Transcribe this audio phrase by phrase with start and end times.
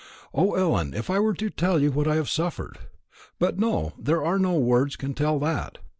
[0.33, 2.79] "O, Ellen, if I were to tell you what I have suffered!
[3.37, 5.77] But no, there are no words can tell that.